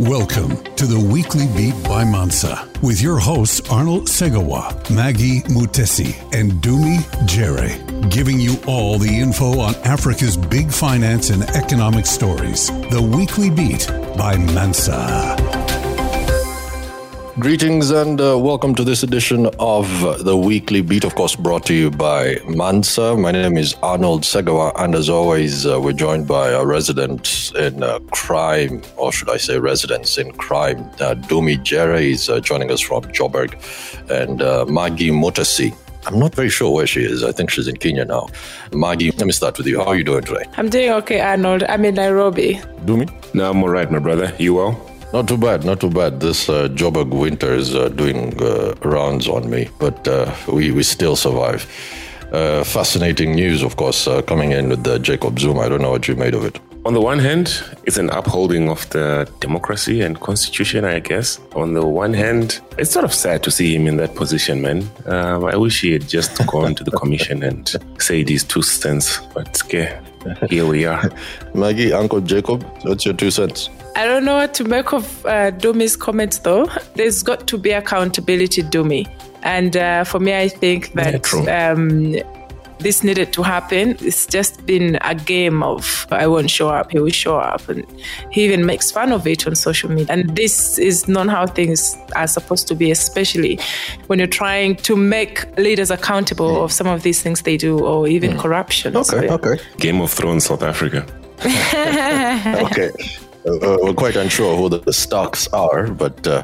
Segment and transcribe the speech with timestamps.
[0.00, 6.52] Welcome to the Weekly Beat by Mansa with your hosts Arnold Segawa, Maggie Mutesi, and
[6.62, 7.76] Dumi Jere,
[8.08, 12.68] giving you all the info on Africa's big finance and economic stories.
[12.68, 15.47] The Weekly Beat by Mansa.
[17.38, 19.86] Greetings and uh, welcome to this edition of
[20.24, 23.16] the Weekly Beat, of course, brought to you by Mansa.
[23.16, 27.84] My name is Arnold Segawa, and as always, uh, we're joined by a resident in
[27.84, 30.80] uh, crime, or should I say, residents in crime.
[30.98, 33.54] Uh, Dumi Jere is uh, joining us from Joburg,
[34.10, 35.76] and uh, Maggie Mutesi.
[36.06, 37.22] I'm not very sure where she is.
[37.22, 38.26] I think she's in Kenya now.
[38.72, 39.78] Maggie, let me start with you.
[39.78, 40.44] How are you doing today?
[40.56, 41.62] I'm doing okay, Arnold.
[41.68, 42.54] I'm in Nairobi.
[42.84, 43.08] Dumi?
[43.32, 44.34] No, I'm all right, my brother.
[44.40, 44.97] You well?
[45.10, 46.20] Not too bad, not too bad.
[46.20, 50.82] This uh, Joburg winter is uh, doing uh, rounds on me, but uh, we, we
[50.82, 51.66] still survive.
[52.30, 55.60] Uh, fascinating news, of course, uh, coming in with Jacob Zuma.
[55.60, 56.60] I don't know what you made of it.
[56.84, 61.38] On the one hand, it's an upholding of the democracy and constitution, I guess.
[61.54, 64.88] On the one hand, it's sort of sad to see him in that position, man.
[65.06, 69.20] Um, I wish he had just gone to the commission and said his two cents,
[69.34, 70.00] but okay,
[70.48, 71.10] here we are.
[71.54, 73.68] Maggie, Uncle Jacob, what's your two cents?
[73.96, 76.70] I don't know what to make of uh, Dumi's comments, though.
[76.94, 79.06] There's got to be accountability, Dumi.
[79.42, 82.14] And uh, for me, I think that yeah, um,
[82.80, 83.96] this needed to happen.
[84.00, 87.68] It's just been a game of I won't show up, he will show up.
[87.68, 87.84] And
[88.30, 90.06] he even makes fun of it on social media.
[90.10, 93.58] And this is not how things are supposed to be, especially
[94.06, 96.64] when you're trying to make leaders accountable mm.
[96.64, 98.40] of some of these things they do or even mm.
[98.40, 98.96] corruption.
[98.96, 99.34] Okay, so, yeah.
[99.34, 99.58] okay.
[99.78, 101.06] Game of Thrones, South Africa.
[102.66, 102.90] okay
[103.48, 106.42] uh, we're quite unsure who the, the stocks are, but uh,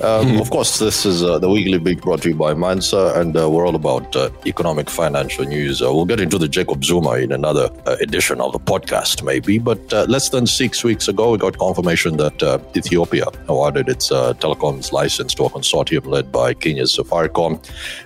[0.00, 0.40] um, mm-hmm.
[0.40, 3.48] of course, this is uh, the weekly beat brought to you by Mansa, and uh,
[3.50, 5.82] we're all about uh, economic financial news.
[5.82, 9.58] Uh, we'll get into the Jacob Zuma in another edition of the podcast, maybe.
[9.58, 12.42] But less than six weeks ago, we got confirmation that
[12.76, 17.62] Ethiopia awarded its telecoms license to a consortium led by Kenya's Safaricom,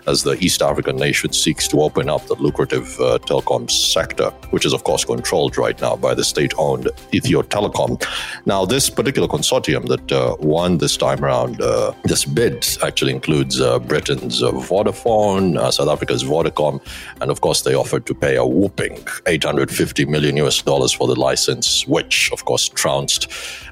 [0.07, 2.87] as the East African nation seeks to open up the lucrative
[3.27, 8.03] telecom sector, which is of course controlled right now by the state-owned Ethio Telecom.
[8.47, 13.61] Now, this particular consortium that uh, won this time around, uh, this bid actually includes
[13.61, 16.81] uh, Britain's uh, Vodafone, uh, South Africa's Vodacom,
[17.21, 21.17] and of course, they offered to pay a whooping 850 million US dollars for the
[21.17, 23.29] license, which of course trounced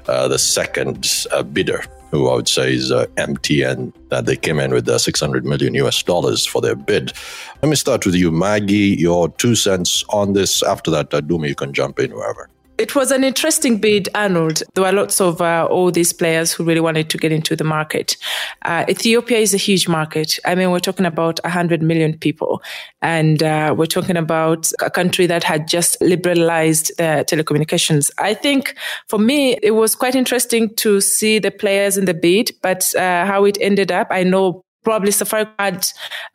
[0.07, 4.71] uh, the second bidder who I would say is uh, MTN, that they came in
[4.71, 7.13] with uh, 600 million US dollars for their bid.
[7.61, 8.95] Let me start with you, Maggie.
[8.99, 10.61] Your two cents on this.
[10.61, 12.49] After that, Dumi, you can jump in wherever.
[12.81, 14.63] It was an interesting bid, Arnold.
[14.73, 17.63] There were lots of uh, all these players who really wanted to get into the
[17.63, 18.17] market.
[18.63, 20.39] Uh, Ethiopia is a huge market.
[20.45, 22.63] I mean, we're talking about 100 million people.
[23.03, 28.09] And uh, we're talking about a country that had just liberalized their telecommunications.
[28.17, 28.75] I think
[29.07, 33.27] for me, it was quite interesting to see the players in the bid, but uh,
[33.27, 35.87] how it ended up, I know probably Safaricom had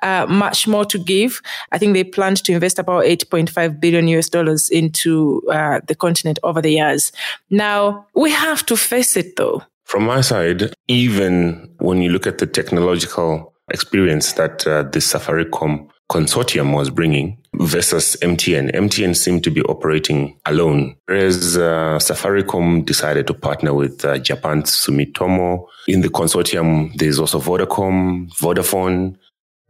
[0.02, 1.40] uh, much more to give.
[1.72, 6.38] I think they planned to invest about 8.5 billion US dollars into uh, the continent
[6.42, 7.12] over the years.
[7.50, 9.62] Now, we have to face it though.
[9.84, 15.88] From my side, even when you look at the technological experience that uh, the Safaricom
[16.10, 18.74] consortium was bringing versus MTN.
[18.74, 24.70] MTN seemed to be operating alone, whereas uh, Safaricom decided to partner with uh, Japan's
[24.70, 25.66] Sumitomo.
[25.88, 29.16] In the consortium, there's also Vodacom, Vodafone,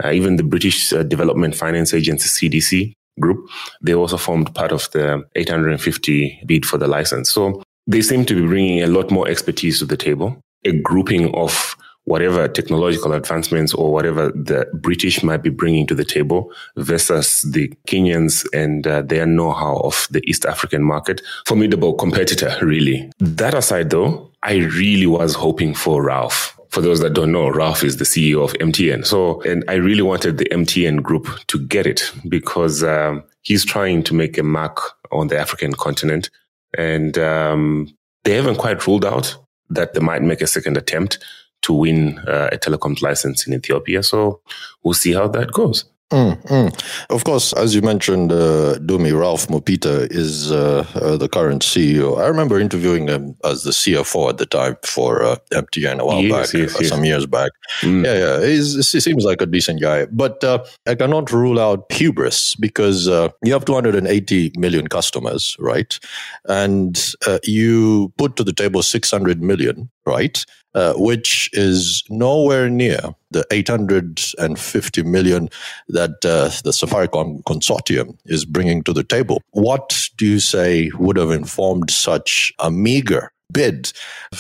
[0.04, 3.48] uh, even the British uh, Development Finance Agency, CDC group.
[3.82, 7.30] They also formed part of the 850 bid for the license.
[7.30, 11.34] So they seem to be bringing a lot more expertise to the table, a grouping
[11.34, 17.42] of whatever technological advancements or whatever the British might be bringing to the table versus
[17.42, 21.20] the Kenyans and uh, their know-how of the East African market.
[21.46, 23.10] Formidable competitor, really.
[23.18, 26.56] That aside, though, I really was hoping for Ralph.
[26.70, 29.04] For those that don't know, Ralph is the CEO of MTN.
[29.04, 34.04] So, and I really wanted the MTN group to get it because um, he's trying
[34.04, 34.80] to make a mark
[35.10, 36.30] on the African continent.
[36.78, 39.36] And um, they haven't quite ruled out
[39.70, 41.18] that they might make a second attempt
[41.66, 44.02] to win uh, a telecoms license in Ethiopia.
[44.02, 44.40] So
[44.82, 45.84] we'll see how that goes.
[46.12, 47.06] Mm, mm.
[47.10, 52.20] Of course, as you mentioned, uh, Dumi Ralph Mupita is uh, uh, the current CEO.
[52.20, 56.22] I remember interviewing him as the CFO at the time for uh, MTN a while
[56.22, 56.88] yes, back, yes, uh, yes.
[56.90, 57.50] some years back.
[57.80, 58.04] Mm.
[58.04, 60.06] Yeah, yeah, He's, he seems like a decent guy.
[60.06, 63.08] But uh, I cannot rule out hubris because
[63.42, 65.98] you have 280 million customers, right?
[66.44, 66.96] And
[67.42, 70.44] you put to the table 600 million, right?
[70.76, 73.00] Uh, which is nowhere near
[73.30, 75.48] the 850 million
[75.88, 79.40] that uh, the Safaricom consortium is bringing to the table.
[79.52, 83.90] What do you say would have informed such a meager bid.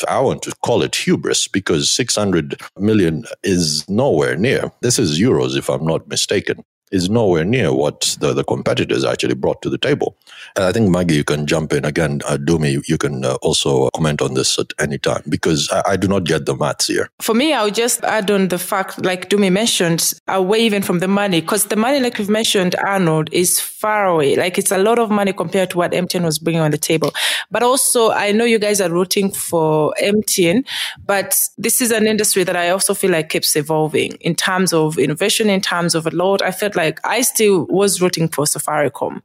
[0.08, 4.70] I want to call it hubris because 600 million is nowhere near.
[4.82, 9.34] This is euros, if I'm not mistaken is nowhere near what the, the competitors actually
[9.34, 10.16] brought to the table.
[10.54, 12.20] And I think, Maggie, you can jump in again.
[12.26, 15.96] Uh, Dumi, you can uh, also comment on this at any time because I, I,
[15.96, 17.10] do not get the maths here.
[17.20, 21.00] For me, I would just add on the fact, like Dumi mentioned, away even from
[21.00, 24.36] the money, because the money, like we've mentioned, Arnold, is far away.
[24.36, 27.12] Like it's a lot of money compared to what MTN was bringing on the table.
[27.50, 30.66] But also, I know you guys are rooting for MTN,
[31.04, 34.98] but this is an industry that I also feel like keeps evolving in terms of
[34.98, 36.42] innovation, in terms of a lot.
[36.42, 39.22] I felt like I still was rooting for Safaricom.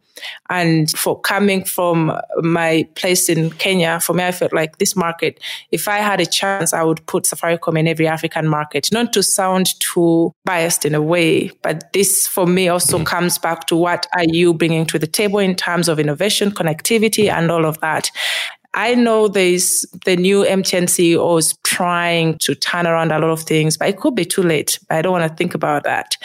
[0.49, 5.39] And for coming from my place in Kenya, for me, I felt like this market,
[5.71, 8.89] if I had a chance, I would put Safaricom in every African market.
[8.91, 13.05] Not to sound too biased in a way, but this for me also mm.
[13.05, 17.31] comes back to what are you bringing to the table in terms of innovation, connectivity,
[17.31, 18.11] and all of that.
[18.73, 23.41] I know there's the new MTN CEO is trying to turn around a lot of
[23.41, 24.79] things, but it could be too late.
[24.89, 26.15] I don't want to think about that.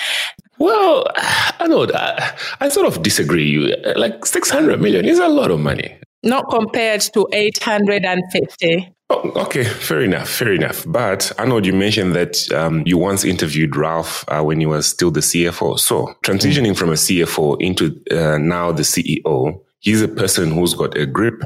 [0.66, 2.38] Well, I know that.
[2.60, 3.48] I sort of disagree.
[3.48, 5.96] You like 600 million is a lot of money.
[6.24, 8.92] Not compared to 850.
[9.08, 10.84] Oh, okay, fair enough, fair enough.
[10.88, 14.86] But I know you mentioned that um, you once interviewed Ralph uh, when he was
[14.86, 15.78] still the CFO.
[15.78, 20.98] So transitioning from a CFO into uh, now the CEO, he's a person who's got
[20.98, 21.40] a grip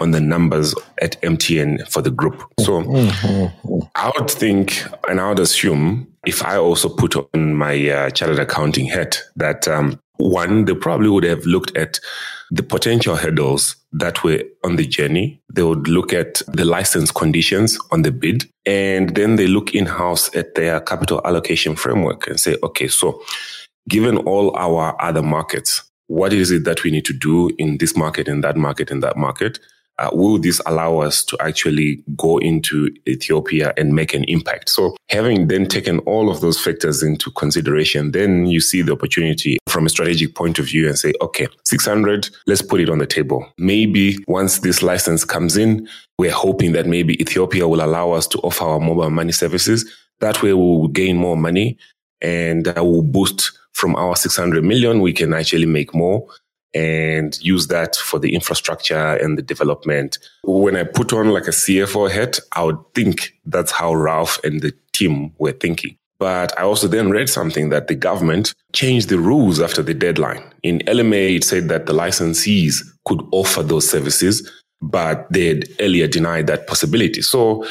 [0.00, 0.72] on the numbers
[1.02, 2.40] at MTN for the group.
[2.60, 3.80] So mm-hmm.
[3.96, 8.38] I would think and I would assume if I also put on my uh, chartered
[8.38, 11.98] accounting hat that um, one, they probably would have looked at
[12.50, 15.40] the potential hurdles that were on the journey.
[15.52, 19.86] They would look at the license conditions on the bid, and then they look in
[19.86, 23.22] house at their capital allocation framework and say, okay, so
[23.88, 27.96] given all our other markets, what is it that we need to do in this
[27.96, 29.58] market, in that market, in that market?
[30.00, 34.70] Uh, will this allow us to actually go into Ethiopia and make an impact?
[34.70, 39.58] So having then taken all of those factors into consideration, then you see the opportunity
[39.68, 43.06] from a strategic point of view and say, okay, 600, let's put it on the
[43.06, 43.46] table.
[43.58, 45.86] Maybe once this license comes in,
[46.18, 49.90] we're hoping that maybe Ethiopia will allow us to offer our mobile money services.
[50.20, 51.78] That way we will gain more money
[52.22, 55.00] and that will boost from our 600 million.
[55.00, 56.26] We can actually make more
[56.74, 60.18] and use that for the infrastructure and the development.
[60.44, 64.60] When I put on like a CFO hat, I would think that's how Ralph and
[64.60, 65.96] the team were thinking.
[66.18, 70.42] But I also then read something that the government changed the rules after the deadline.
[70.62, 74.48] In LMA, it said that the licensees could offer those services,
[74.82, 77.22] but they had earlier denied that possibility.
[77.22, 77.64] So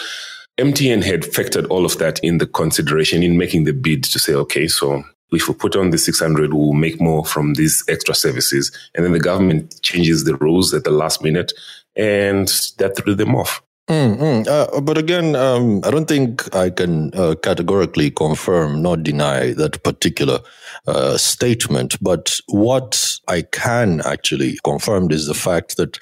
[0.60, 4.34] MTN had factored all of that in the consideration in making the bid to say,
[4.34, 8.72] okay, so if we put on the 600, we'll make more from these extra services.
[8.96, 11.54] And then the government changes the rules at the last minute
[11.96, 12.48] and
[12.78, 13.62] that threw them off.
[13.90, 14.48] Mm-hmm.
[14.48, 19.84] Uh, but again, um, I don't think I can uh, categorically confirm nor deny that
[19.84, 20.40] particular
[20.88, 21.98] uh, statement.
[22.02, 26.00] But what I can actually confirm is the fact that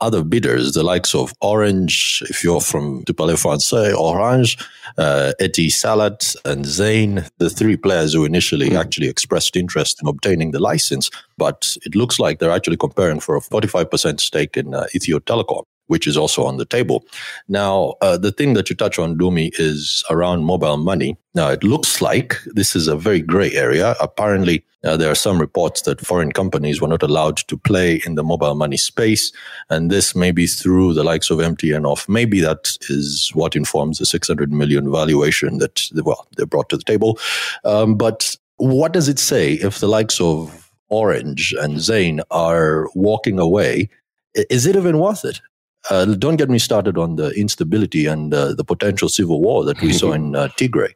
[0.00, 4.56] other bidders, the likes of Orange, if you're from Du Palais Français, Orange,
[4.98, 8.80] uh, Etisalat, and Zain, the three players who initially mm.
[8.80, 13.36] actually expressed interest in obtaining the license, but it looks like they're actually comparing for
[13.36, 17.04] a 45% stake in uh, Ethio Telecom which is also on the table.
[17.48, 21.16] Now, uh, the thing that you touch on, Dumi, is around mobile money.
[21.34, 23.96] Now, it looks like this is a very gray area.
[24.00, 28.14] Apparently, uh, there are some reports that foreign companies were not allowed to play in
[28.14, 29.32] the mobile money space.
[29.68, 32.08] And this may be through the likes of MTN off.
[32.08, 36.84] Maybe that is what informs the 600 million valuation that, well, they brought to the
[36.84, 37.18] table.
[37.64, 43.40] Um, but what does it say if the likes of Orange and Zain are walking
[43.40, 43.90] away?
[44.34, 45.40] Is it even worth it?
[45.88, 49.80] Uh, don't get me started on the instability and uh, the potential civil war that
[49.80, 50.92] we saw in uh, Tigray.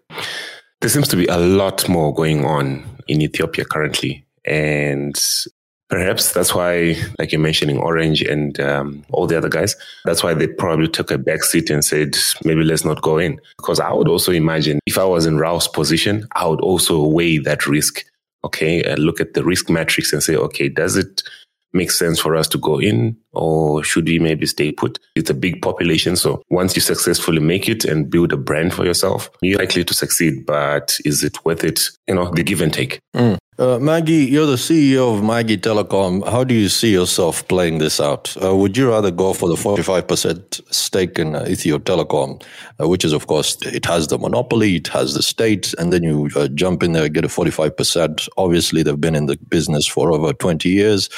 [0.81, 4.27] There seems to be a lot more going on in Ethiopia currently.
[4.45, 5.15] And
[5.89, 10.35] perhaps that's why, like you're mentioning, Orange and um, all the other guys, that's why
[10.35, 13.41] they probably took a back seat and said, maybe let's not go in.
[13.57, 17.39] Because I would also imagine if I was in Ralph's position, I would also weigh
[17.39, 18.05] that risk.
[18.45, 18.83] Okay.
[18.83, 21.23] And look at the risk matrix and say, okay, does it
[21.75, 24.99] makes sense for us to go in or should we maybe stay put?
[25.15, 26.17] It's a big population.
[26.17, 29.95] So once you successfully make it and build a brand for yourself, you're likely to
[29.95, 30.47] succeed.
[30.47, 31.81] But is it worth it?
[32.07, 33.01] You know, the give and take.
[33.15, 33.39] Mm.
[33.57, 36.29] Uh, Maggie, you're the CEO of Maggie Telecom.
[36.29, 38.37] How do you see yourself playing this out?
[38.43, 42.43] Uh, would you rather go for the 45% stake in uh, Ethio Telecom,
[42.83, 46.03] uh, which is, of course, it has the monopoly, it has the state, and then
[46.03, 48.29] you uh, jump in there, get a 45%.
[48.37, 51.09] Obviously, they've been in the business for over 20 years.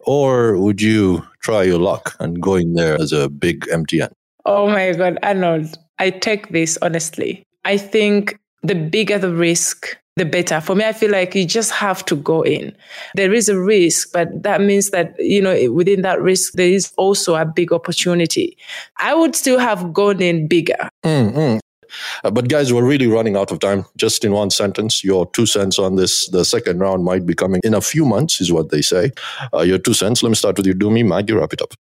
[0.00, 4.10] Or would you try your luck and go in there as a big MTN?
[4.46, 7.44] Oh my God, Arnold, I take this honestly.
[7.66, 10.60] I think the bigger the risk, the better.
[10.60, 12.74] For me, I feel like you just have to go in.
[13.14, 16.92] There is a risk, but that means that, you know, within that risk, there is
[16.96, 18.56] also a big opportunity.
[18.98, 20.88] I would still have gone in bigger.
[21.04, 21.58] Mm-hmm.
[22.24, 23.84] Uh, but guys, we're really running out of time.
[23.96, 26.28] Just in one sentence, your two cents on this.
[26.28, 29.12] The second round might be coming in a few months, is what they say.
[29.52, 30.22] Uh, your two cents.
[30.22, 31.06] Let me start with you, Dumi.
[31.06, 31.74] Maggie, wrap it up.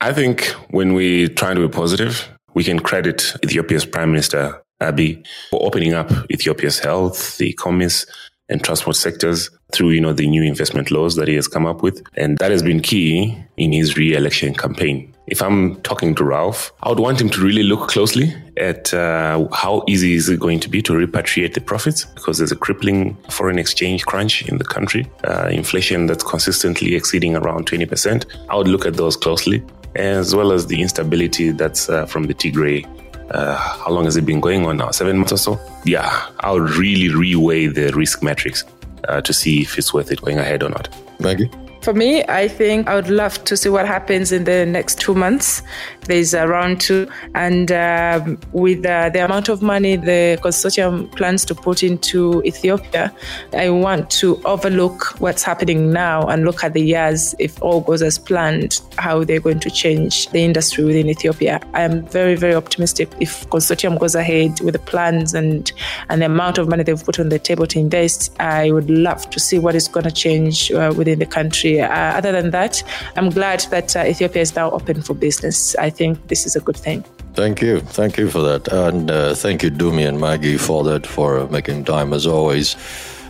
[0.00, 5.24] I think when we try to be positive, we can credit Ethiopia's Prime Minister Abiy
[5.50, 8.06] for opening up Ethiopia's health, the commerce,
[8.50, 11.82] and transport sectors through, you know, the new investment laws that he has come up
[11.82, 12.02] with.
[12.16, 15.14] And that has been key in his re-election campaign.
[15.28, 19.46] If I'm talking to Ralph, I would want him to really look closely at uh,
[19.52, 23.16] how easy is it going to be to repatriate the profits because there's a crippling
[23.30, 28.24] foreign exchange crunch in the country, uh, inflation that's consistently exceeding around 20%.
[28.48, 29.62] I would look at those closely,
[29.94, 32.84] as well as the instability that's uh, from the Tigray
[33.30, 34.90] uh, how long has it been going on now?
[34.90, 35.60] Seven months or so?
[35.84, 38.64] Yeah, I would really reweigh the risk metrics
[39.08, 40.88] uh, to see if it's worth it going ahead or not.
[41.20, 41.50] Maggie?
[41.82, 45.14] For me, I think I would love to see what happens in the next two
[45.14, 45.62] months.
[46.02, 51.44] There's a round two, and um, with uh, the amount of money the consortium plans
[51.46, 53.14] to put into Ethiopia,
[53.54, 58.02] I want to overlook what's happening now and look at the years, if all goes
[58.02, 61.60] as planned, how they're going to change the industry within Ethiopia.
[61.72, 65.72] I am very, very optimistic if consortium goes ahead with the plans and,
[66.10, 68.38] and the amount of money they've put on the table to invest.
[68.38, 72.18] I would love to see what is going to change uh, within the country uh,
[72.18, 72.82] other than that,
[73.16, 75.76] I'm glad that uh, Ethiopia is now open for business.
[75.76, 77.04] I think this is a good thing.
[77.34, 77.80] Thank you.
[77.80, 78.66] Thank you for that.
[78.72, 82.76] And uh, thank you, Dumi and Maggie, for that, for making time as always.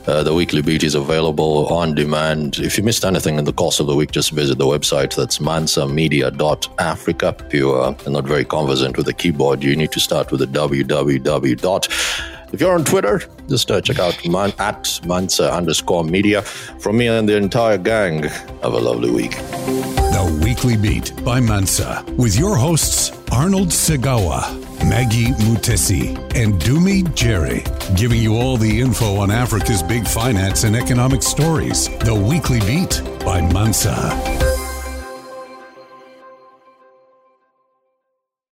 [0.06, 2.58] Uh, the weekly beat is available on demand.
[2.58, 5.14] If you missed anything in the course of the week, just visit the website.
[5.14, 7.36] That's mansamedia.africa.
[7.46, 10.46] If you are not very conversant with the keyboard, you need to start with the
[10.46, 12.29] www.
[12.52, 16.42] If you're on Twitter, just uh, check out man, at Mansa underscore media.
[16.42, 19.32] From me and the entire gang, have a lovely week.
[19.32, 24.42] The Weekly Beat by Mansa with your hosts Arnold Segawa,
[24.88, 27.62] Maggie Mutesi, and Dumi Jere,
[27.96, 31.88] giving you all the info on Africa's big finance and economic stories.
[32.00, 34.39] The Weekly Beat by Mansa.